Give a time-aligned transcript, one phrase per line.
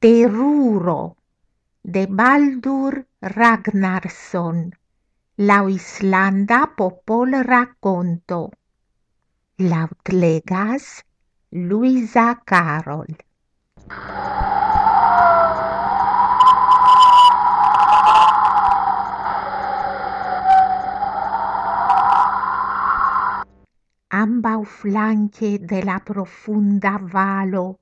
[0.00, 1.18] teruro
[1.82, 4.74] de Baldur Ragnarsson,
[5.36, 8.50] la Islanda popol raconto,
[9.58, 11.04] lautlegas
[11.50, 13.14] Luisa Carol.
[24.08, 27.79] Ambau flanche de la profunda valo,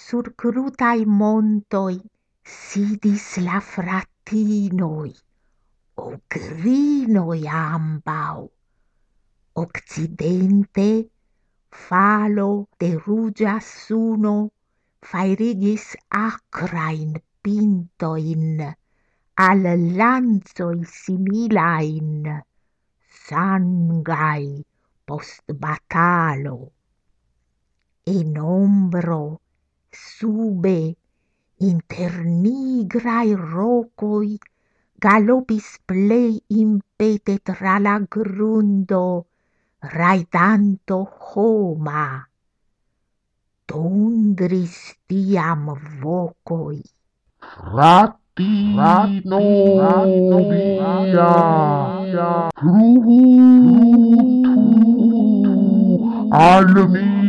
[0.00, 1.96] sur crutai montoi,
[2.42, 5.10] sidis la fratinoi,
[6.04, 8.46] ogrinoi ambau.
[9.62, 10.86] Occidente,
[11.86, 12.48] falo
[12.80, 14.36] de rugia suno,
[15.10, 18.56] faerigis acrain pintoin,
[19.48, 19.62] al
[20.00, 22.24] lanzoi similain,
[23.26, 24.48] sangai,
[25.04, 26.58] post batalo.
[28.16, 29.22] In ombro
[29.92, 30.94] Sube,
[31.58, 34.38] inter nigraj rocoi
[35.00, 39.26] galopis plei impete tra la grundo,
[39.80, 40.98] rajdanto
[41.30, 42.04] homa.
[43.66, 44.76] Tondris
[45.08, 46.78] tiam vocoj.
[47.40, 48.92] Fratino,
[49.24, 50.92] fratino, via,
[52.60, 53.16] crutu,
[56.30, 57.19] al mio.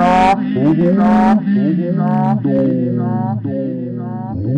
[0.00, 4.09] Dina, Dina, Dina, Dina, Dina.
[4.40, 4.56] Mal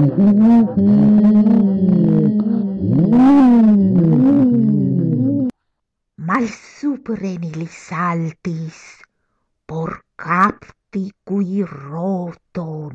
[6.55, 8.79] supreni li saltis
[9.67, 12.95] por capti cui roton.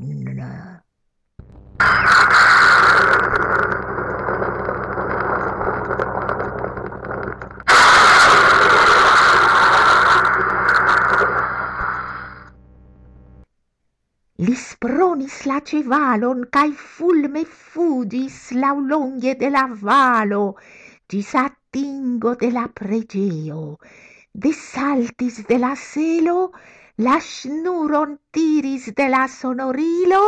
[14.46, 20.42] Li spronis la cevalon cae fulme fugis laulonge de la valo,
[21.09, 23.64] gis attingo de la pregeo,
[24.46, 26.38] desaltis de la celo,
[27.08, 30.24] la snuron tiris de la sonorilo.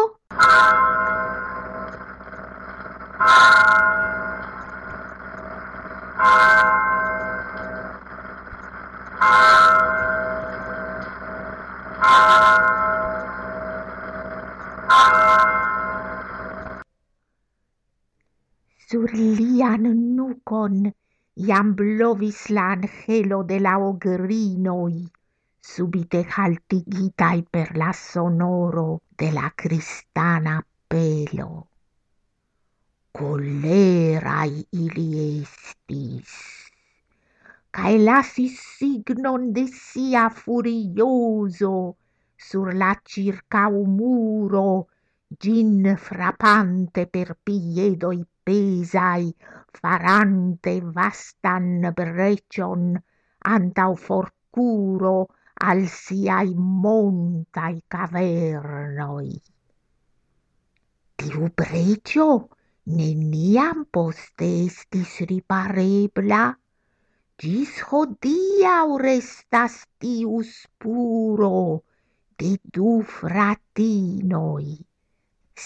[6.20, 6.49] Sur
[18.98, 19.84] lian
[20.16, 20.92] nucon
[21.36, 25.06] iam blovis la angelo de la ogrinoi,
[25.62, 31.68] subite haltigitai per la sonoro de la cristana pelo.
[33.12, 36.34] Colerai ili estis,
[37.70, 41.96] cae lasis signon de sia furioso
[42.36, 44.88] sur la circau muro,
[45.38, 49.26] gin frappante per piedoi pesai,
[49.80, 51.66] farante vastan
[51.98, 52.86] brecion
[53.56, 55.18] antau forcuro
[55.70, 56.56] al siai
[56.86, 59.30] montai cavernoi.
[61.22, 62.28] Tiu brecio
[62.98, 66.42] neniam poste estis riparebla,
[67.44, 71.54] gis hodiau restas tiu spuro
[72.40, 74.76] de du fratinoi,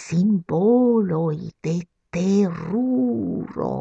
[0.04, 1.80] simboloi de
[2.14, 3.74] Peruro.